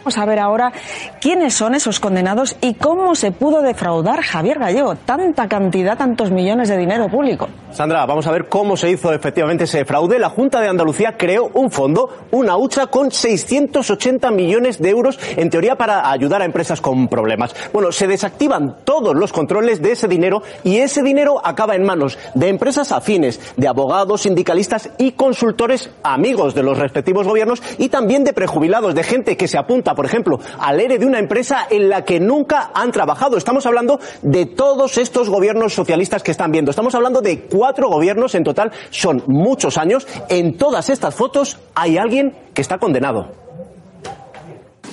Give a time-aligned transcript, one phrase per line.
[0.00, 0.72] Vamos a ver ahora
[1.20, 6.70] quiénes son esos condenados y cómo se pudo defraudar Javier Gallego tanta cantidad, tantos millones
[6.70, 7.48] de dinero público.
[7.70, 10.18] Sandra, vamos a ver cómo se hizo efectivamente ese fraude.
[10.18, 15.50] La Junta de Andalucía creó un fondo, una hucha con 680 millones de euros, en
[15.50, 17.54] teoría para ayudar a empresas con problemas.
[17.70, 22.18] Bueno, se desactivan todos los controles de ese dinero y ese dinero acaba en manos
[22.34, 28.24] de empresas afines, de abogados, sindicalistas y consultores amigos de los respectivos gobiernos y también
[28.24, 31.88] de prejubilados, de gente que se apunta por ejemplo, al ERE de una empresa en
[31.88, 33.36] la que nunca han trabajado.
[33.36, 36.70] Estamos hablando de todos estos gobiernos socialistas que están viendo.
[36.70, 38.72] Estamos hablando de cuatro gobiernos en total.
[38.90, 40.06] Son muchos años.
[40.28, 43.49] En todas estas fotos hay alguien que está condenado.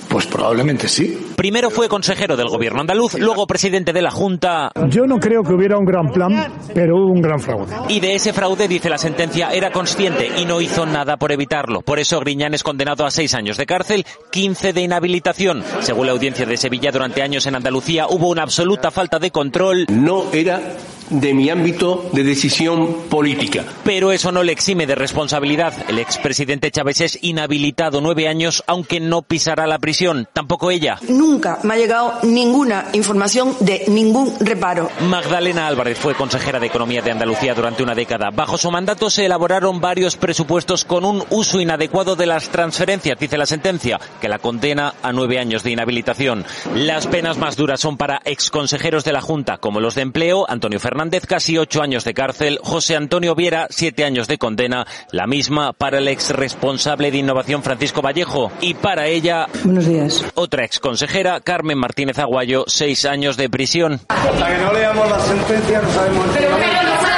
[0.08, 1.18] Pues probablemente sí.
[1.36, 4.72] Primero fue consejero del gobierno andaluz, luego presidente de la Junta.
[4.88, 7.74] Yo no creo que hubiera un gran plan, pero hubo un gran fraude.
[7.88, 11.82] Y de ese fraude, dice la sentencia, era consciente y no hizo nada por evitarlo.
[11.82, 15.62] Por eso Griñán es condenado a seis años de cárcel, 15 de inhabilitación.
[15.80, 19.86] Según la audiencia de Sevilla, durante años en Andalucía hubo una absoluta falta de control.
[19.90, 20.60] No era
[21.10, 23.64] de mi ámbito de decisión política.
[23.84, 25.72] Pero eso no le exime de responsabilidad.
[25.88, 29.97] El expresidente Chávez es inhabilitado nueve años, aunque no pisará la prisión.
[30.32, 30.98] Tampoco ella.
[31.08, 34.90] Nunca me ha llegado ninguna información de ningún reparo.
[35.00, 38.30] Magdalena Álvarez fue consejera de Economía de Andalucía durante una década.
[38.30, 43.38] Bajo su mandato se elaboraron varios presupuestos con un uso inadecuado de las transferencias, dice
[43.38, 46.44] la sentencia, que la condena a nueve años de inhabilitación.
[46.74, 50.78] Las penas más duras son para exconsejeros de la Junta, como los de empleo, Antonio
[50.80, 52.58] Fernández Fernández, casi ocho años de cárcel.
[52.62, 54.86] José Antonio Viera, siete años de condena.
[55.12, 58.50] La misma para el ex responsable de innovación Francisco Vallejo.
[58.62, 59.46] Y para ella.
[59.64, 60.24] Buenos días.
[60.34, 64.00] Otra ex consejera, Carmen Martínez Aguayo, seis años de prisión.
[64.08, 66.26] Hasta que no leamos la sentencia no sabemos.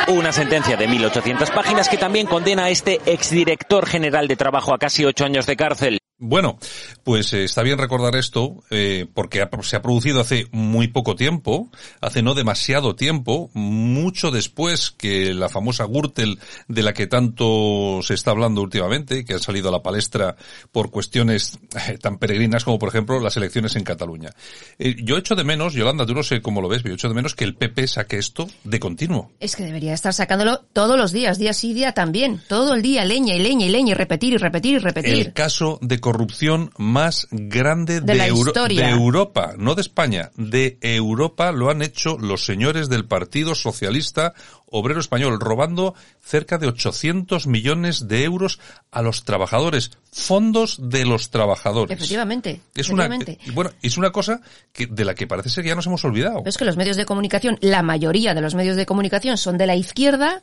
[0.08, 4.78] Una sentencia de 1.800 páginas que también condena a este exdirector general de trabajo a
[4.78, 6.00] casi ocho años de cárcel.
[6.22, 6.58] Bueno,
[7.02, 11.16] pues eh, está bien recordar esto eh, porque ha, se ha producido hace muy poco
[11.16, 11.70] tiempo,
[12.02, 16.38] hace no demasiado tiempo, mucho después que la famosa Gürtel
[16.68, 20.36] de la que tanto se está hablando últimamente, que ha salido a la palestra
[20.72, 21.58] por cuestiones
[21.88, 24.30] eh, tan peregrinas como por ejemplo las elecciones en Cataluña.
[24.78, 27.14] Yo echo de menos, Yolanda, tú no sé cómo lo ves, pero yo echo de
[27.14, 29.32] menos que el PP saque esto de continuo.
[29.40, 33.06] Es que debería estar sacándolo todos los días, día sí, día también, todo el día,
[33.06, 35.14] leña y leña y leña y repetir y repetir y repetir.
[35.14, 40.76] El caso de corrupción más grande De de, Euro- de Europa, no de España, de
[40.80, 44.34] Europa lo han hecho los señores del Partido Socialista
[44.72, 48.60] Obrero Español, robando cerca de 800 millones de euros
[48.92, 51.96] a los trabajadores, fondos de los trabajadores.
[51.96, 52.60] Efectivamente.
[52.74, 53.52] Es una, efectivamente.
[53.52, 54.40] bueno, es una cosa
[54.72, 56.36] que, de la que parece ser que ya nos hemos olvidado.
[56.38, 59.58] Pero es que los medios de comunicación, la mayoría de los medios de comunicación son
[59.58, 60.42] de la izquierda,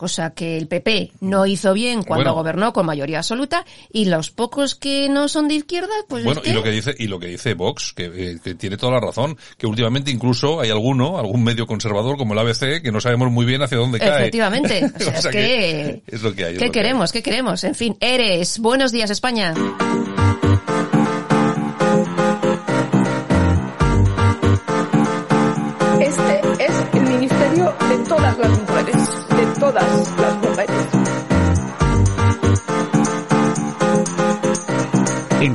[0.00, 2.34] cosa que el PP no hizo bien cuando Bueno.
[2.36, 6.44] gobernó con mayoría absoluta, y los pocos que no son de izquierda, pues Bueno, es
[6.44, 8.92] que- y lo que dice y lo que dice Vox, que, eh, que tiene toda
[8.92, 13.02] la razón, que últimamente incluso hay alguno, algún medio conservador como el ABC, que no
[13.02, 14.20] sabemos muy bien hacia dónde cae.
[14.22, 14.90] Efectivamente.
[14.96, 16.02] O sea, O sea es que...
[16.06, 16.52] es lo que hay.
[16.54, 16.70] ¿Qué lo que hay.
[16.84, 17.12] queremos?
[17.12, 17.62] ¿Qué queremos?
[17.64, 18.58] En fin, eres.
[18.58, 19.52] Buenos días, España.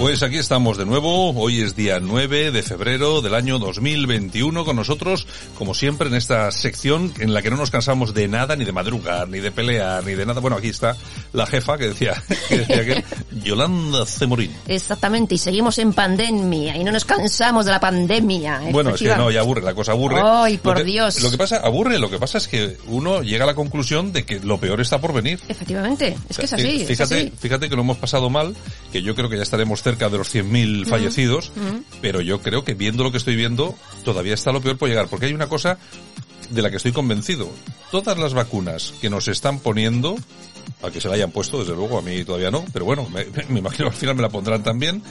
[0.00, 4.74] Pues aquí estamos de nuevo, hoy es día 9 de febrero del año 2021 con
[4.76, 5.26] nosotros,
[5.58, 8.72] como siempre, en esta sección en la que no nos cansamos de nada, ni de
[8.72, 10.40] madrugar, ni de pelear, ni de nada.
[10.40, 10.96] Bueno, aquí está
[11.34, 12.14] la jefa que decía,
[12.48, 13.04] que decía que
[13.44, 14.50] Yolanda Cemorín.
[14.68, 18.62] Exactamente, y seguimos en pandemia, y no nos cansamos de la pandemia.
[18.72, 20.22] Bueno, es que no, ya aburre, la cosa aburre.
[20.24, 21.20] Ay, Lo por que- Dios.
[21.20, 24.24] Lo que pasa, aburre, lo que pasa es que uno llega a la conclusión de
[24.24, 25.38] que lo peor está por venir.
[25.46, 27.32] Efectivamente, es que es así, es Fíjate, así.
[27.38, 28.56] fíjate que lo hemos pasado mal,
[28.90, 31.78] que yo creo que ya estaremos cerca de los 100.000 fallecidos, Mm.
[32.00, 35.08] pero yo creo que viendo lo que estoy viendo, todavía está lo peor por llegar,
[35.08, 35.78] porque hay una cosa
[36.50, 37.48] de la que estoy convencido.
[37.90, 40.16] Todas las vacunas que nos están poniendo,
[40.82, 43.24] a que se la hayan puesto, desde luego, a mí todavía no, pero bueno, me,
[43.48, 45.02] me imagino al final me la pondrán también,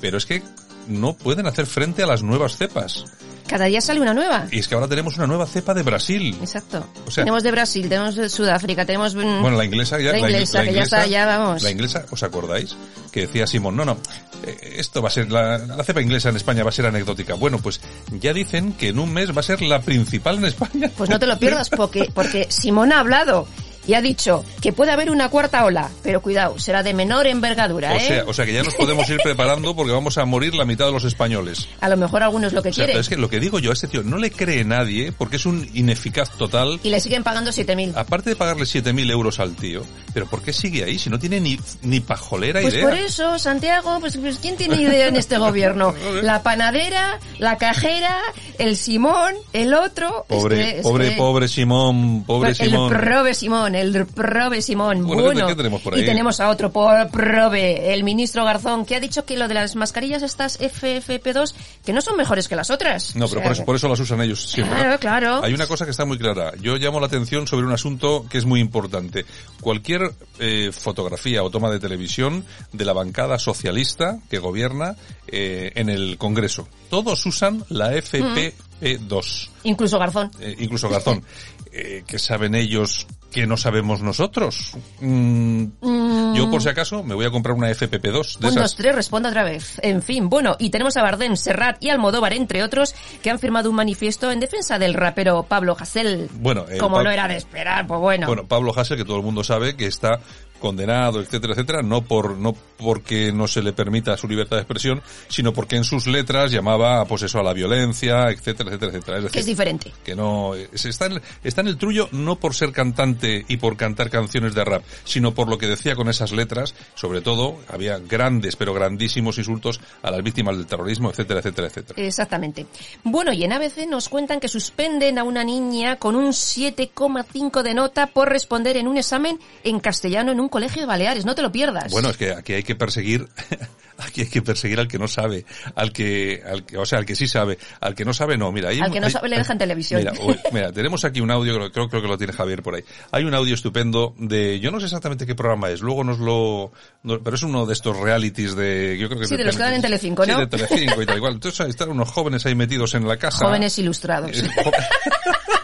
[0.00, 0.42] pero es que
[0.88, 3.04] no pueden hacer frente a las nuevas cepas.
[3.50, 4.46] Cada día sale una nueva.
[4.52, 6.36] Y es que ahora tenemos una nueva cepa de Brasil.
[6.40, 6.86] Exacto.
[7.04, 9.16] O sea- tenemos de Brasil, tenemos de Sudáfrica, tenemos...
[9.16, 10.12] mm, Bueno, la inglesa ya...
[10.12, 11.60] La inglesa, que ya está, ya vamos.
[11.64, 12.76] La inglesa, ¿os acordáis?
[13.10, 13.96] Que decía Simón, no, no,
[14.44, 17.34] eh, esto va a ser, la, la cepa inglesa en España va a ser anecdótica.
[17.34, 17.80] Bueno, pues
[18.20, 20.88] ya dicen que en un mes va a ser la principal en España.
[20.96, 23.48] Pues no te lo pierdas porque, porque Simón ha hablado
[23.90, 27.92] y ha dicho que puede haber una cuarta ola, pero cuidado, será de menor envergadura,
[27.92, 28.00] O ¿eh?
[28.00, 30.86] sea, o sea que ya nos podemos ir preparando porque vamos a morir la mitad
[30.86, 31.66] de los españoles.
[31.80, 33.00] A lo mejor algunos lo que O sea, quieren.
[33.00, 35.46] es que lo que digo yo a este tío no le cree nadie porque es
[35.46, 36.78] un ineficaz total.
[36.84, 37.94] Y le siguen pagando 7.000.
[37.96, 39.82] Aparte de pagarle 7.000 euros al tío,
[40.14, 42.84] pero ¿por qué sigue ahí si no tiene ni, ni pajolera Pues idea?
[42.84, 45.94] por eso, Santiago, pues, pues ¿quién tiene idea en este gobierno?
[46.22, 48.16] La panadera, la cajera,
[48.58, 50.26] el Simón, el otro...
[50.28, 52.90] es Pobre, que- es pobre, que- pobre Simón, pobre el Simón.
[52.90, 55.04] prove Simón, el prove Simón.
[55.06, 56.02] Bueno, Bueno, ¿qué tenemos por ahí?
[56.02, 59.54] y tenemos a otro por prove, el ministro Garzón, que ha dicho que lo de
[59.54, 61.54] las mascarillas estas FFP2,
[61.84, 63.16] que no son mejores que las otras.
[63.16, 64.76] No, O pero sea, por eso, por eso las usan ellos siempre.
[64.76, 65.44] Claro, claro.
[65.44, 66.52] Hay una cosa que está muy clara.
[66.60, 69.24] Yo llamo la atención sobre un asunto que es muy importante.
[69.60, 74.96] Cualquier eh, fotografía o toma de televisión de la bancada socialista que gobierna
[75.26, 76.68] eh, en el Congreso.
[76.88, 79.48] Todos usan la FP2.
[79.64, 80.30] Incluso Garzón.
[80.40, 81.22] Eh, incluso Garzón.
[81.72, 84.76] Eh, ¿Qué saben ellos que no sabemos nosotros?
[85.00, 86.34] Mm, Mm.
[86.34, 88.54] Yo, por si acaso, me voy a comprar una FPP2 de Un, esas.
[88.62, 89.80] dos, tres, responda otra vez.
[89.82, 93.68] En fin, bueno, y tenemos a Bardem, Serrat y Almodóvar, entre otros, que han firmado
[93.70, 96.28] un manifiesto en defensa del rapero Pablo Hasél.
[96.34, 98.26] Bueno, el Como Pab- no era de esperar, pues bueno.
[98.28, 100.20] Bueno, Pablo Hasél, que todo el mundo sabe que está
[100.60, 105.02] condenado, etcétera, etcétera, no por no porque no se le permita su libertad de expresión,
[105.28, 109.16] sino porque en sus letras llamaba pues eso a la violencia, etcétera, etcétera, etcétera.
[109.18, 109.92] Es decir, que es diferente.
[110.04, 113.76] que no es- está en, está en el trullo no por ser cantante y por
[113.76, 117.98] cantar canciones de rap, sino por lo que decía con esas letras, sobre todo había
[117.98, 122.02] grandes pero grandísimos insultos a las víctimas del terrorismo, etcétera, etcétera, etcétera.
[122.06, 122.66] Exactamente.
[123.04, 127.74] Bueno, y en ABC nos cuentan que suspenden a una niña con un 7,5 de
[127.74, 131.24] nota por responder en un examen en castellano en un colegio de Baleares.
[131.24, 131.90] No te lo pierdas.
[131.90, 133.28] Bueno, es que aquí hay que perseguir,
[133.98, 135.44] aquí hay que perseguir al que no sabe,
[135.74, 138.50] al que, al que, o sea, al que sí sabe, al que no sabe no,
[138.52, 140.00] mira, hay Al que no hay- sabe le dejan televisión.
[140.00, 142.82] Mira, uy, mira, tenemos aquí un audio, creo, creo, que lo tiene Javier por ahí.
[143.12, 146.72] Hay un audio estupendo de, yo no sé exactamente qué programa es, luego nos lo,
[147.02, 149.62] no- pero es uno de estos realities de, yo creo que Sí, de los que
[149.62, 150.34] dan en Telecinco, ¿no?
[150.34, 151.34] Sí, de Telecinco y tal y cual.
[151.34, 153.44] Entonces están unos jóvenes ahí metidos en la casa.
[153.46, 154.30] Jóvenes ilustrados.
[154.42, 155.59] Eh,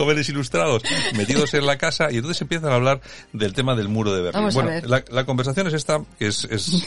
[0.00, 0.82] jóvenes ilustrados
[1.14, 3.00] metidos en la casa y entonces empiezan a hablar
[3.34, 4.40] del tema del muro de Berlín.
[4.40, 4.88] Vamos a bueno, ver.
[4.88, 6.68] La, la conversación es esta, que es, es,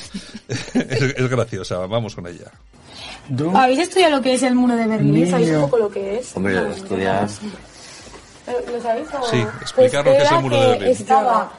[0.73, 2.51] es, es graciosa, vamos con ella.
[3.53, 5.29] ¿Habéis estudiado lo que es el muro de Berlín?
[5.29, 6.35] ¿Sabéis un poco lo que es?
[6.35, 7.29] Hombre, estudiar.
[8.47, 9.07] ¿Lo lo sabéis?
[9.13, 10.91] o- Sí, explicarnos qué es el muro de que Berlín.
[10.91, 11.51] Estaba,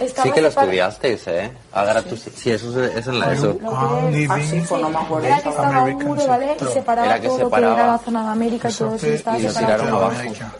[0.00, 1.50] estaba Sí que lo estudiasteis, ¿eh?
[1.72, 3.58] Ahora tú sí, sí, eso es, es en la ESO.
[3.66, 5.26] Ah, sí, pues no me acuerdo.
[5.26, 6.56] Era que estaba un muro, ¿vale?
[6.60, 7.74] Y separaba Era que todo lo que separaba.
[7.80, 9.06] era la zona de América y todo eso.
[9.06, 10.14] y Estaba Y lo separado abajo.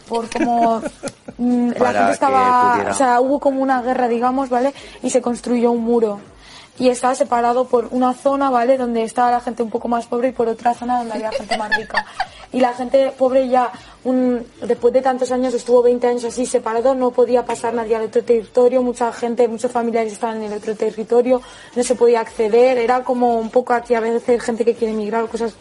[0.09, 0.83] por como
[1.39, 4.73] mm, la gente estaba, pudiera- o sea, hubo como una guerra, digamos, ¿vale?
[5.03, 6.21] Y se construyó un muro.
[6.79, 8.79] Y estaba separado por una zona, ¿vale?
[8.79, 11.59] Donde estaba la gente un poco más pobre y por otra zona donde había gente
[11.59, 12.07] más rica.
[12.53, 13.71] Y la gente pobre ya,
[14.05, 18.05] un, después de tantos años, estuvo 20 años así separado, no podía pasar nadie al
[18.05, 21.41] otro territorio, mucha gente, muchos familiares estaban en el otro territorio,
[21.77, 25.23] no se podía acceder, era como un poco aquí a veces gente que quiere emigrar
[25.23, 25.55] o cosas,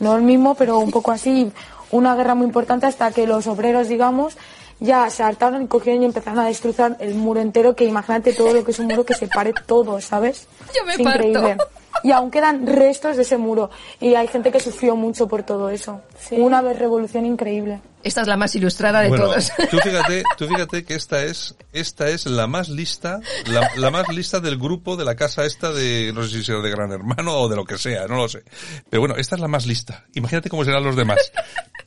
[0.00, 1.52] no el mismo, pero un poco así,
[1.92, 4.36] una guerra muy importante hasta que los obreros, digamos,
[4.80, 8.52] ya se hartaron y cogieron y empezaron a destrozar el muro entero, que imagínate todo
[8.52, 10.48] lo que es un muro que separe todo, ¿sabes?
[10.76, 11.56] Yo me es increíble.
[11.56, 11.83] parto.
[12.02, 13.70] Y aún quedan restos de ese muro.
[14.00, 16.00] Y hay gente que sufrió mucho por todo eso.
[16.32, 17.80] Una vez revolución increíble.
[18.04, 19.52] Esta es la más ilustrada de bueno, todas.
[19.70, 24.08] tú fíjate, tú fíjate que esta es, esta es la más lista, la, la más
[24.10, 27.32] lista del grupo de la casa esta de, no sé si será de Gran Hermano
[27.38, 28.44] o de lo que sea, no lo sé.
[28.90, 30.04] Pero bueno, esta es la más lista.
[30.14, 31.32] Imagínate cómo serán los demás.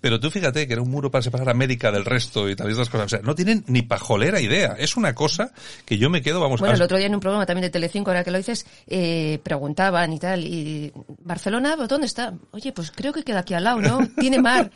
[0.02, 2.68] Pero tú fíjate que era un muro para separar a América del resto y tal
[2.68, 3.06] y estas cosas.
[3.06, 4.76] O sea, no tienen ni pajolera idea.
[4.78, 5.52] Es una cosa
[5.86, 7.70] que yo me quedo, vamos, Bueno, a- el otro día en un programa también de
[7.72, 10.92] Telecinco, ahora que lo dices, eh, preguntaban y tal, y
[11.24, 12.34] Barcelona, ¿pues ¿dónde está?
[12.52, 14.08] Oye, pues creo que queda aquí al lado, ¿no?
[14.20, 14.72] Tiene mar.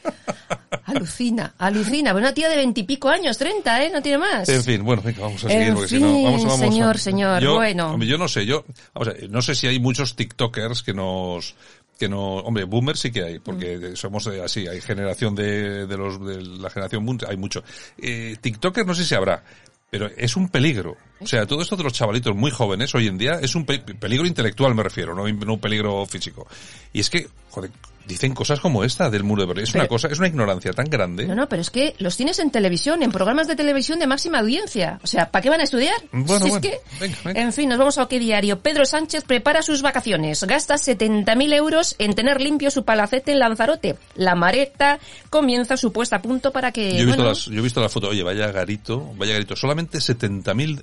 [0.85, 2.13] Alucina, alucina.
[2.13, 3.89] Una tía de veintipico años, treinta, ¿eh?
[3.91, 4.47] No tiene más.
[4.49, 6.59] En fin, bueno, venga, vamos a En seguir porque si no, vamos, vamos.
[6.59, 7.91] señor, señor, yo, bueno.
[7.91, 11.55] hombre, yo no sé, yo, vamos a no sé si hay muchos TikTokers que nos,
[11.99, 13.95] que no, hombre, boomers sí que hay, porque Mm.
[13.95, 17.63] somos así, hay generación de, de los, de la generación boom, hay mucho.
[17.97, 19.43] Eh, TikTokers no sé si habrá,
[19.89, 23.17] pero es un peligro, O sea, todo esto de los chavalitos muy jóvenes hoy en
[23.17, 26.47] día es un pe- peligro intelectual, me refiero, no, no un peligro físico.
[26.93, 27.71] Y es que, joder,
[28.07, 29.63] dicen cosas como esta del muro de Berlín.
[29.63, 31.27] Es Pero- una cosa, es una ignorancia tan grande.
[31.27, 34.39] No, no, pero es que los tienes en televisión, en programas de televisión de máxima
[34.39, 34.99] audiencia.
[35.03, 35.95] O sea, ¿para qué van a estudiar?
[36.11, 37.41] Bueno, Si es que- venga, venga.
[37.41, 38.59] En fin, nos vamos a qué diario.
[38.59, 40.43] Pedro Sánchez prepara sus vacaciones.
[40.43, 43.95] Gasta 70.000 euros en tener limpio su palacete en Lanzarote.
[44.15, 44.99] La mareta
[45.29, 46.93] comienza su puesta a punto para que...
[46.93, 49.55] Yo he, visto bueno, las, yo he visto la foto, oye, vaya garito, vaya garito,
[49.55, 50.81] solamente 70.000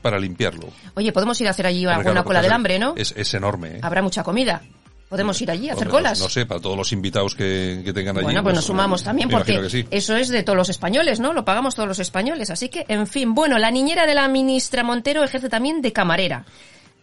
[0.00, 0.68] para limpiarlo.
[0.94, 2.94] Oye, podemos ir a hacer allí Hombre, alguna claro, cola porque del hambre, ¿no?
[2.96, 3.80] Es, es enorme, ¿eh?
[3.82, 4.62] Habrá mucha comida.
[5.08, 6.18] Podemos ir allí a hacer Hombre, colas.
[6.18, 8.24] No, no sé, para todos los invitados que, que tengan allí.
[8.24, 9.86] Bueno, pues nos sumamos también porque sí.
[9.90, 11.34] eso es de todos los españoles, ¿no?
[11.34, 12.48] Lo pagamos todos los españoles.
[12.48, 16.46] Así que, en fin, bueno, la niñera de la ministra Montero ejerce también de camarera.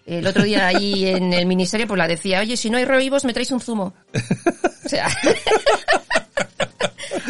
[0.07, 3.25] El otro día allí en el ministerio pues la decía, oye, si no hay revivos
[3.25, 3.93] me traéis un zumo.
[4.85, 5.07] O sea...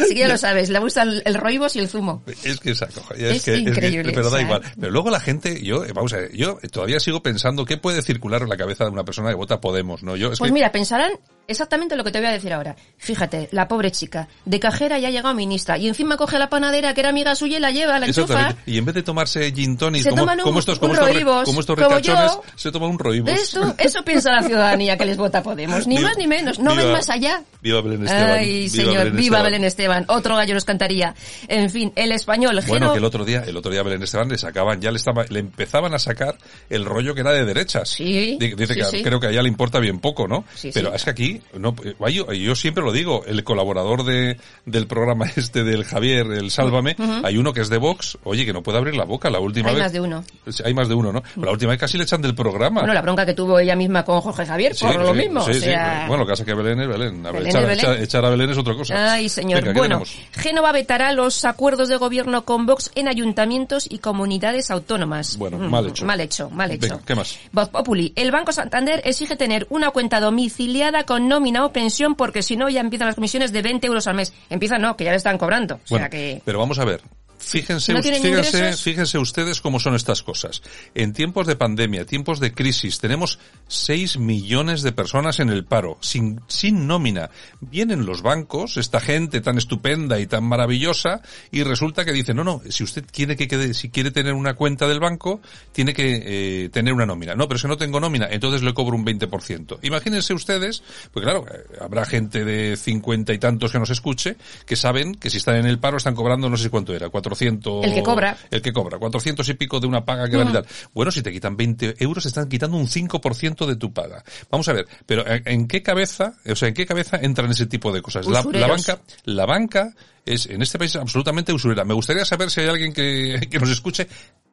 [0.00, 2.22] Así que ya lo sabes, le gusta el, el roibos y el zumo.
[2.44, 4.62] Es que esa coja, Es es, que, es que- increíble, pero da igual.
[4.78, 8.02] Pero luego la gente, yo, eh, vamos a ver, yo todavía sigo pensando qué puede
[8.02, 10.16] circular en la cabeza de una persona que vota Podemos, ¿no?
[10.16, 11.12] Yo, es Pues que, mira, pensarán
[11.50, 12.76] exactamente lo que te voy a decir ahora.
[12.98, 16.48] Fíjate, la pobre chica, de cajera ya ha llegado ministra, y encima coge a la
[16.48, 18.54] panadera que era amiga suya y la lleva, la enchufa.
[18.66, 20.94] Y en vez de tomarse gin tonic, Se como, toman un- como estos, un como
[20.94, 22.42] estos, roibos, como estos como yo.
[22.56, 23.30] se toman un roibos.
[23.30, 25.86] Eso, eso piensa la ciudadanía que les vota Podemos.
[25.86, 26.58] Ni Viva- más ni menos.
[26.58, 27.42] No ven viva- más allá.
[27.62, 28.30] Viva Belén Esteban.
[28.38, 29.42] Ay, señor, viva Esteban.
[29.44, 30.04] Belén Esteban.
[30.08, 31.14] Otro gallo nos cantaría.
[31.48, 32.54] En fin, el español.
[32.66, 34.90] Bueno, Geno- que el otro día, el otro día a Belén Esteban le sacaban, ya
[34.90, 36.36] le estaba, le empezaban a sacar
[36.68, 37.88] el rollo que era de derechas.
[37.90, 39.02] Sí, Di- Dice sí, que sí.
[39.02, 40.44] creo que a ella le importa bien poco, ¿no?
[40.54, 40.96] Sí, Pero sí.
[40.96, 41.74] es que aquí, no,
[42.08, 46.96] yo, yo siempre lo digo, el colaborador de, del programa este del Javier, el Sálvame,
[46.98, 47.26] Ujú.
[47.26, 49.68] hay uno que es de Vox, oye, que no puede abrir la boca la última
[49.70, 49.84] Hay vez.
[49.84, 50.24] más de uno.
[50.64, 51.22] Hay más de uno, ¿no?
[51.22, 52.80] Pero la última vez casi le echan del programa.
[52.80, 55.40] Bueno, la bronca que tuvo ella misma con Jorge Javier, Sí, por lo sí, mismo.
[55.44, 56.04] sí, o sea...
[56.08, 57.26] Bueno, lo que es que Belén es Belén.
[57.26, 57.84] A ver, Belén echar, es Belén.
[57.84, 59.12] echar- echar a Belén es otra cosa.
[59.12, 59.60] Ay, señor.
[59.60, 60.02] Venga, ¿qué bueno?
[60.32, 65.36] Génova vetará los acuerdos de gobierno con Vox en ayuntamientos y comunidades autónomas.
[65.36, 66.04] Bueno, Mm, mal hecho.
[66.04, 66.88] Mal hecho, mal hecho.
[66.88, 67.38] Venga, ¿qué más?
[67.52, 68.12] Voz Populi.
[68.16, 72.68] El Banco Santander exige tener una cuenta domiciliada con nómina o pensión porque si no
[72.68, 74.32] ya empiezan las comisiones de 20 euros al mes.
[74.48, 75.76] Empiezan no, que ya le están cobrando.
[75.76, 76.42] O Bueno, sea que...
[76.44, 77.00] pero vamos a ver.
[77.40, 78.82] Fíjense, ¿No tienen fíjense, ingresos?
[78.82, 80.62] fíjense ustedes cómo son estas cosas.
[80.94, 85.96] En tiempos de pandemia, tiempos de crisis, tenemos 6 millones de personas en el paro,
[86.00, 87.30] sin, sin nómina.
[87.60, 92.44] Vienen los bancos, esta gente tan estupenda y tan maravillosa, y resulta que dicen, no,
[92.44, 95.40] no, si usted quiere que quede, si quiere tener una cuenta del banco,
[95.72, 97.34] tiene que eh, tener una nómina.
[97.34, 99.78] No, pero si no tengo nómina, entonces le cobro un 20%.
[99.82, 104.76] Imagínense ustedes, pues claro, eh, habrá gente de 50 y tantos que nos escuche, que
[104.76, 107.84] saben que si están en el paro están cobrando no sé cuánto era, 400...
[107.86, 108.36] El que cobra.
[108.50, 110.52] El que cobra, 400 y pico de una paga que y Mm.
[110.52, 110.66] tal.
[110.92, 114.22] Bueno, si te quitan 20 euros, están quitando un 5% de tu paga.
[114.50, 117.66] Vamos a ver, pero ¿en, en qué cabeza, o sea, en qué cabeza entran ese
[117.66, 118.26] tipo de cosas?
[118.26, 119.94] La, banca, la banca
[120.24, 121.84] es, en este país, absolutamente usurera.
[121.84, 124.08] Me gustaría saber si hay alguien que, que nos escuche,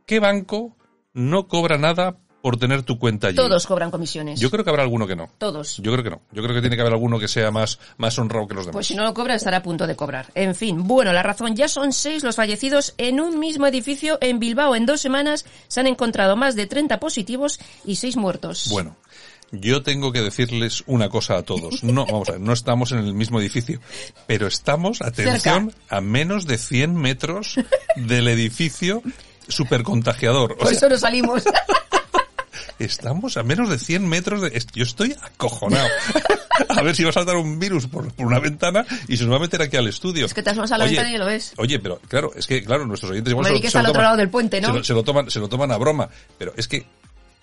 [0.06, 0.78] ¿qué banco
[1.14, 3.36] no cobra nada por tener tu cuenta allí?
[3.36, 4.40] Todos cobran comisiones.
[4.40, 5.30] Yo creo que habrá alguno que no.
[5.38, 5.78] Todos.
[5.78, 6.22] Yo creo que no.
[6.32, 8.74] Yo creo que tiene que haber alguno que sea más, más honrado que los demás.
[8.74, 10.28] Pues si no lo cobra estará a punto de cobrar.
[10.36, 14.40] En fin, bueno, la razón, ya son seis los fallecidos en un mismo edificio en
[14.40, 14.76] Bilbao.
[14.76, 18.68] En dos semanas se han encontrado más de 30 positivos y seis muertos.
[18.70, 18.96] Bueno,
[19.52, 21.84] yo tengo que decirles una cosa a todos.
[21.88, 23.80] No, vamos a ver, no estamos en el mismo edificio,
[24.28, 27.56] pero estamos, atención, a menos de 100 metros
[27.96, 29.02] del edificio
[29.48, 30.54] supercontagiador.
[30.54, 31.44] O Por sea, eso no salimos.
[32.80, 34.64] estamos a menos de 100 metros de...
[34.74, 35.88] Yo estoy acojonado.
[36.70, 39.34] A ver si va a saltar un virus por, por una ventana y se nos
[39.34, 40.26] va a meter aquí al estudio.
[40.26, 41.54] Es que te asomas a la Oye, ventana y lo ves.
[41.58, 43.80] Oye, pero claro, es que claro, nuestros oyentes igual Hombre, se y que lo, está
[43.80, 44.68] se lo al otro toman- lado del puente, ¿no?
[44.70, 46.88] Se lo, se lo toman, se lo toman a broma, pero es que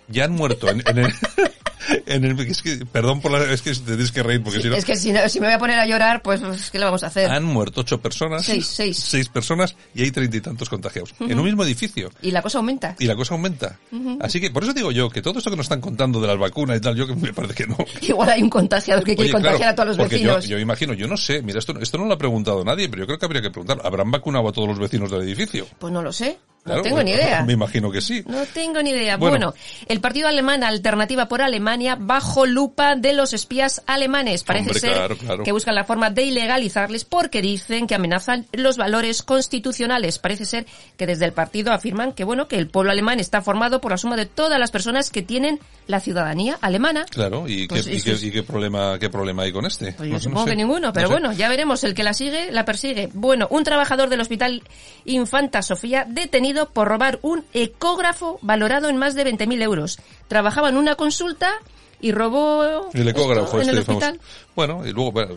[0.08, 1.14] ya han muerto en, en el,
[2.06, 4.68] en el, es que, perdón por la, es que te tienes que reír porque si
[4.68, 6.78] no, Es que si, no- si me voy a poner a llorar, pues, pues, ¿qué
[6.78, 7.30] le vamos a hacer?
[7.30, 9.28] han muerto ocho personas, Seis, seis.
[9.28, 12.10] personas y hay treinta y tantos contagiados en un mismo edificio.
[12.22, 12.96] Y la cosa aumenta.
[12.98, 13.78] Y la cosa aumenta.
[14.20, 16.38] Así que por eso digo yo que todo esto que nos están contando de las
[16.38, 17.76] vacunas y tal, yo que me parece que no.
[18.00, 20.46] Igual hay un contagiador que quiere Oye, contagiar claro, a todos los porque yo, vecinos.
[20.48, 23.06] yo imagino, yo no sé, mira, esto, esto no lo ha preguntado nadie, pero yo
[23.06, 25.66] creo que habría que preguntar, ¿habrán vacunado a todos los vecinos del edificio?
[25.78, 26.38] Pues no lo sé.
[26.64, 27.42] Claro, no tengo pues, ni idea.
[27.46, 28.22] Me imagino que sí.
[28.26, 29.16] No tengo ni idea.
[29.18, 29.34] Bueno.
[29.52, 29.54] Bueno.
[29.86, 34.44] el partido alemán Alternativa por Alemania bajo lupa de los espías alemanes.
[34.44, 35.42] Parece Hombre, ser claro, claro.
[35.44, 40.18] que buscan la forma de ilegalizarles porque dicen que amenazan los valores constitucionales.
[40.18, 40.66] Parece ser
[40.96, 43.98] que desde el partido afirman que bueno que el pueblo alemán está formado por la
[43.98, 47.04] suma de todas las personas que tienen la ciudadanía alemana.
[47.10, 49.66] Claro, ¿y, Pues qué, y eso qué- es- y qué problema, qué problema hay con
[49.66, 49.92] este?
[49.92, 50.50] Pues No- yo no supongo sé.
[50.50, 51.20] que ninguno, pero No sé.
[51.20, 51.84] bueno, ya veremos.
[51.84, 53.10] El que la sigue, la persigue.
[53.12, 54.62] Bueno, un trabajador del Hospital
[55.04, 59.98] Infanta Sofía detenido por robar un ecógrafo valorado en más de 20.000 euros.
[60.28, 61.60] Trabajaba en una consulta
[62.04, 64.20] y robó El ecógrafo en este el hospital.
[64.54, 65.34] Bueno, y luego, bueno,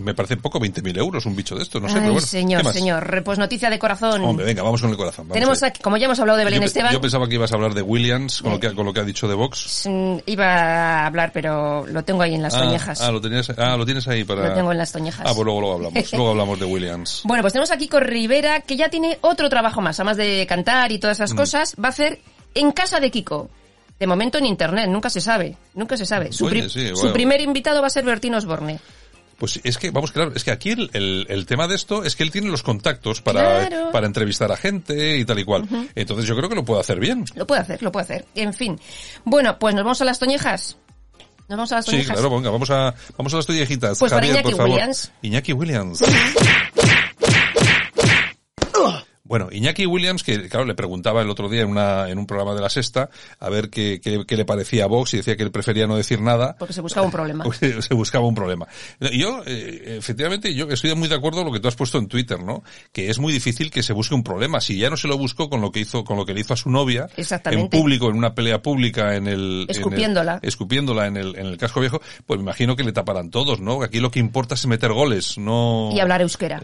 [0.00, 2.20] me parece poco 20.000 euros un bicho de esto, no sé, Ay, pero bueno.
[2.24, 3.22] ¿qué señor, señor.
[3.24, 4.22] Pues noticia de corazón.
[4.24, 5.28] Hombre, venga, vamos con el corazón.
[5.30, 7.56] Tenemos aquí, como ya hemos hablado de Belén yo, Esteban, yo pensaba que ibas a
[7.56, 9.86] hablar de Williams con lo que, con lo que ha dicho de Vox.
[9.88, 13.00] mm, iba a hablar, pero lo tengo ahí en las ah, toñejas.
[13.00, 14.48] ah, lo tenías, ah, lo tienes ahí para.
[14.50, 15.26] Lo tengo en las toñejas.
[15.26, 16.12] Ah, pues luego, luego hablamos.
[16.12, 17.22] luego hablamos de Williams.
[17.32, 20.92] Bueno, pues tenemos aquí con Rivera, que ya tiene otro trabajo más, además de cantar
[20.92, 21.22] y todas Mm.
[21.24, 22.20] esas cosas, va a hacer
[22.54, 23.50] en casa de Kiko.
[23.98, 26.32] De momento en internet, nunca se sabe, nunca se sabe.
[26.32, 27.12] Su, Oye, pri- sí, su bueno.
[27.12, 28.80] primer invitado va a ser Bertín Osborne.
[29.38, 32.14] Pues es que, vamos, claro, es que aquí el, el, el tema de esto es
[32.14, 33.90] que él tiene los contactos para, Claro.
[33.90, 35.66] para entrevistar a gente y tal y cual.
[35.96, 37.24] Entonces yo creo que lo puede hacer bien.
[37.34, 38.24] Lo puede hacer, lo puede hacer.
[38.36, 38.78] En fin.
[39.24, 40.76] Bueno, pues nos vamos a las toñejas.
[41.48, 42.12] Nos vamos a las Sí, toñejas.
[42.14, 43.98] claro, venga, vamos a, vamos a las toallejitas.
[43.98, 44.70] Pues para Javier, Iñaki por favor.
[44.74, 45.12] Williams.
[45.22, 46.00] Iñaki Williams.
[49.32, 52.54] Bueno, Iñaki Williams, que claro, le preguntaba el otro día en, una, en un programa
[52.54, 53.08] de la sexta
[53.40, 55.96] a ver qué, qué, qué le parecía a Vox y decía que él prefería no
[55.96, 56.54] decir nada.
[56.58, 57.42] Porque se buscaba un problema.
[57.80, 58.68] Se buscaba un problema.
[59.00, 62.08] Yo, eh, efectivamente, yo estoy muy de acuerdo con lo que tú has puesto en
[62.08, 62.62] Twitter, ¿no?
[62.92, 64.60] Que es muy difícil que se busque un problema.
[64.60, 66.52] Si ya no se lo buscó con lo que hizo, con lo que le hizo
[66.52, 67.74] a su novia, en Exactamente.
[67.74, 70.40] público, en una pelea pública, en el, en el- Escupiéndola.
[70.42, 73.82] escupiéndola en el, en el casco viejo, pues me imagino que le taparán todos, ¿no?
[73.82, 75.88] Aquí lo que importa es meter goles, no...
[75.94, 76.62] Y hablar euskera.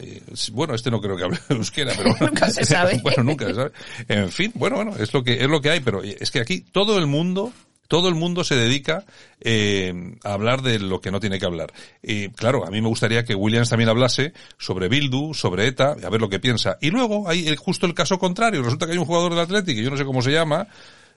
[0.52, 2.14] Bueno, este no creo que hable euskera, pero
[3.02, 3.72] bueno, nunca se sabe.
[4.08, 6.60] En fin, bueno, bueno, es lo que es lo que hay, pero es que aquí
[6.60, 7.52] todo el mundo
[7.88, 9.04] todo el mundo se dedica
[9.40, 11.72] eh, a hablar de lo que no tiene que hablar.
[12.02, 16.10] Y claro, a mí me gustaría que Williams también hablase sobre Bildu, sobre ETA, a
[16.10, 16.76] ver lo que piensa.
[16.82, 18.62] Y luego hay justo el caso contrario.
[18.62, 20.68] Resulta que hay un jugador del Atlético, yo no sé cómo se llama,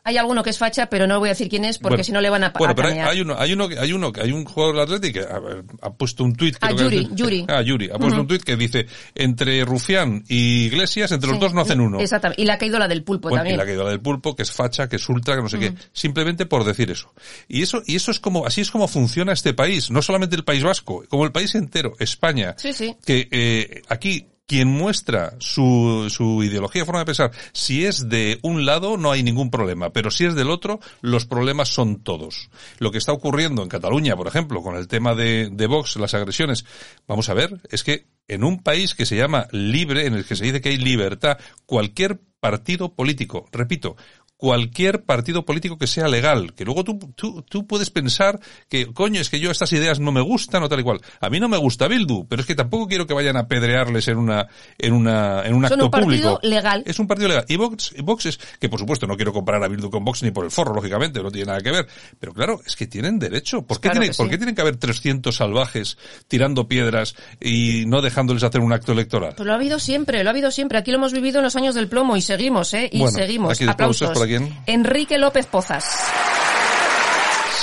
[0.03, 2.11] Hay alguno que es facha, pero no voy a decir quién es porque Bueno, si
[2.11, 4.21] no le van a, Bueno, a pero hay, hay uno, hay uno, hay uno, que-
[4.21, 6.55] hay un jugador del Atlético que a ver, ha, puesto un tuit.
[6.59, 7.45] Ah, creo que Yuri, Yuri.
[7.49, 7.85] Ah, Yuri.
[7.89, 8.21] Ha puesto Ujú.
[8.21, 11.41] un tuit que dice, entre Rufián y Iglesias, entre los Sí.
[11.41, 11.99] dos no hacen uno.
[11.99, 12.41] Exactamente.
[12.41, 13.57] Y le ha caído la del pulpo Bueno, y también.
[13.57, 15.65] la que del pulpo, que es facha, que es ultra, que no sé Ujú.
[15.67, 15.73] qué.
[15.93, 17.13] Simplemente por decir eso.
[17.47, 19.91] Y eso, y eso es como, así es como funciona este país.
[19.91, 22.55] No solamente el País Vasco, como el país entero, España.
[22.57, 22.95] Sí, sí.
[23.05, 28.65] Que, eh, aquí, quien muestra su, su ideología, forma de pensar, si es de un
[28.65, 32.49] lado no hay ningún problema, pero si es del otro, los problemas son todos.
[32.77, 36.13] Lo que está ocurriendo en Cataluña, por ejemplo, con el tema de, de Vox, las
[36.13, 36.65] agresiones,
[37.07, 40.35] vamos a ver, es que en un país que se llama libre, en el que
[40.35, 43.95] se dice que hay libertad, cualquier partido político, repito,
[44.41, 49.21] cualquier partido político que sea legal, que luego tú, tú, tú puedes pensar que, coño,
[49.21, 50.99] es que yo estas ideas no me gustan o tal y cual.
[51.19, 54.07] A mí no me gusta Bildu, pero es que tampoco quiero que vayan a pedrearles
[54.07, 54.47] en una,
[54.79, 56.39] en una, en un Son acto un partido público.
[56.41, 56.83] legal.
[56.87, 57.45] Es un partido legal.
[57.49, 60.23] Y Vox, y Vox es, que por supuesto no quiero comparar a Bildu con Vox
[60.23, 61.85] ni por el forro, lógicamente, no tiene nada que ver.
[62.19, 63.61] Pero claro, es que tienen derecho.
[63.61, 64.29] ¿Por qué, Claro tiene- que ¿por sí.
[64.31, 69.35] qué tienen que haber 300 salvajes tirando piedras y no dejándoles hacer un acto electoral?
[69.37, 70.79] Pues lo ha habido siempre, lo ha habido siempre.
[70.79, 72.89] Aquí lo hemos vivido en los años del plomo y seguimos, ¿eh?
[72.91, 73.51] Y Bueno, seguimos.
[73.53, 74.57] aquí aplausos quién.
[74.65, 75.85] Enrique López Pozas.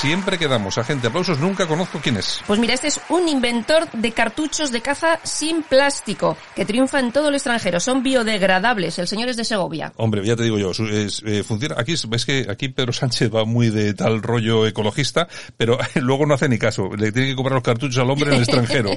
[0.01, 1.09] Siempre quedamos a gente.
[1.09, 2.41] Aplausos, nunca conozco quién es.
[2.47, 7.11] Pues mira, este es un inventor de cartuchos de caza sin plástico que triunfa en
[7.11, 7.81] todo el extranjero.
[7.81, 8.97] Son biodegradables.
[9.01, 9.93] El señor es de Segovia.
[9.97, 11.75] Hombre, ya te digo yo, es, eh, funciona.
[11.79, 15.27] Aquí es, ves que aquí Pedro Sánchez va muy de tal rollo ecologista,
[15.57, 16.91] pero luego no hace ni caso.
[16.97, 18.91] Le tiene que comprar los cartuchos al hombre en el extranjero.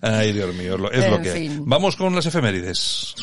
[0.00, 1.56] Ay, Dios mío, es lo, En que hay.
[1.60, 3.14] Vamos con las efemérides.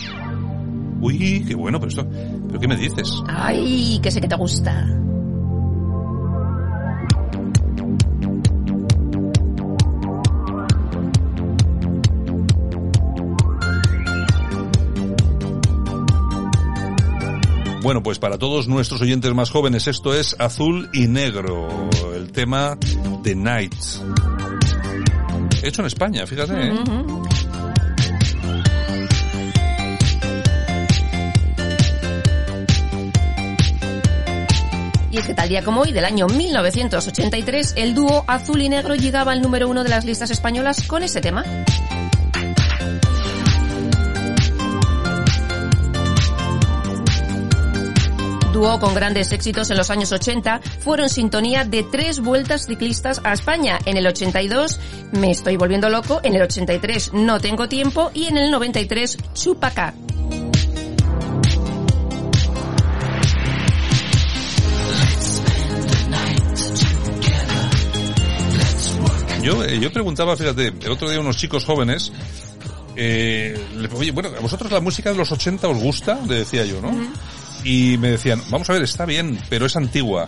[1.02, 2.08] Uy, qué bueno, pero esto,
[2.48, 3.10] ¿pero qué me dices?
[3.28, 4.88] Ay, que sé que te gusta.
[17.86, 21.68] Bueno, pues para todos nuestros oyentes más jóvenes, esto es Azul y Negro,
[22.16, 22.76] el tema
[23.22, 23.76] de Night.
[25.62, 26.74] Hecho en España, fíjate, ¿eh?
[35.16, 38.96] Y es que tal día como hoy, del año 1983, el dúo Azul y Negro
[38.96, 41.46] llegaba al número uno de las listas españolas con ese tema.
[48.52, 53.32] Dúo con grandes éxitos en los años 80, fueron sintonía de tres vueltas ciclistas a
[53.32, 53.80] España.
[53.86, 54.82] En el 82,
[55.14, 59.94] Me estoy volviendo loco, en el 83, No tengo tiempo y en el 93, Chupacá.
[69.46, 72.12] Yo, eh, yo preguntaba, fíjate, el otro día unos chicos jóvenes,
[72.96, 76.20] eh, le- oye, bueno, ¿a vosotros la música de los 80 os gusta?
[76.28, 76.92] Le decía yo, ¿no?
[77.64, 80.28] Y me decían, vamos a ver, está bien, pero es antigua.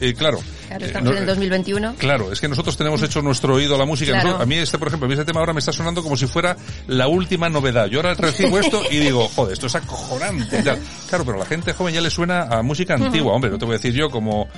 [0.00, 0.38] Eh, claro.
[0.68, 1.94] Claro, eh, estamos no- en el 2021.
[1.98, 4.12] Claro, es que nosotros tenemos hecho nuestro oído a la música.
[4.12, 4.24] Claro.
[4.28, 6.16] Nosotros- a mí este, por ejemplo, a mí este tema ahora me está sonando como
[6.16, 7.86] si fuera la última novedad.
[7.86, 10.62] Yo ahora recibo esto y digo, joder, esto es acojonante.
[11.08, 13.32] Claro, pero a la gente joven ya le suena a música antigua.
[13.32, 14.48] Hombre, no te voy a decir yo como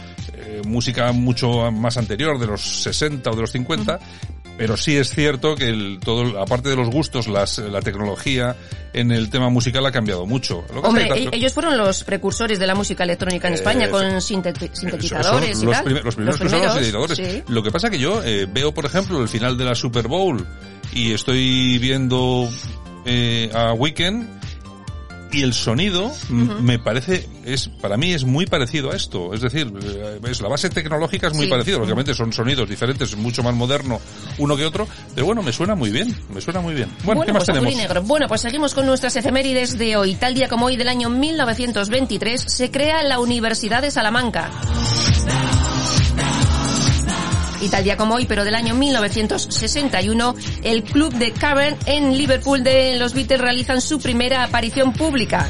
[0.59, 3.99] eh, música mucho más anterior, de los 60 o de los 50,
[4.57, 8.57] pero sí es cierto que el, todo, aparte de los gustos, las, la tecnología
[8.93, 10.65] en el tema musical ha cambiado mucho.
[10.75, 13.89] Lo que Hombre, e- ellos fueron los precursores de la música electrónica en Eh, España
[13.89, 15.85] con sinteti- sintetizadores y los, tal.
[16.03, 17.17] los primeros los sintetizadores.
[17.19, 17.43] sí.
[17.49, 20.45] Lo que pasa que yo eh, veo, por ejemplo, el final de la Super Bowl
[20.93, 22.51] y estoy viendo
[23.05, 24.38] eh, a Weekend
[25.33, 29.73] y el sonido me parece es para mí es muy parecido a esto es decir
[29.83, 31.51] eh, es la base tecnológica es muy Sí.
[31.51, 34.01] parecida lógicamente son sonidos diferentes mucho más moderno
[34.39, 37.33] uno que otro pero bueno me suena muy bien me suena muy bien bueno, qué
[37.33, 38.03] más pues tenemos negro.
[38.03, 40.15] Bueno, pues seguimos con nuestras efemérides de hoy.
[40.15, 44.51] Tal día como hoy del año 1923 se crea la Universidad de Salamanca.
[47.61, 52.63] Y tal día como hoy, pero del año 1961, el club de Cavern en Liverpool
[52.63, 55.47] de los Beatles realizan su primera aparición pública.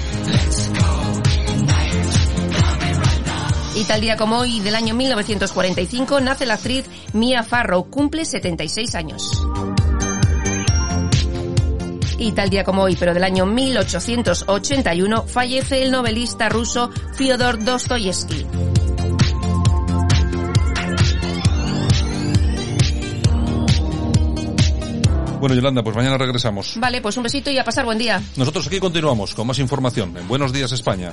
[3.74, 8.94] Y tal día como hoy del año 1945 nace la actriz Mia Farrow, cumple 76
[8.94, 9.46] años.
[12.18, 18.46] Y tal día como hoy, pero del año 1881, fallece el novelista ruso Fyodor Dostoyevsky.
[25.40, 28.22] Bueno Yolanda pues mañana regresamos Vale, pues un besito y a pasar buen día.
[28.36, 31.12] nosotros aquí continuamos con más información en Buenos Días España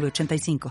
[0.00, 0.58] 906985.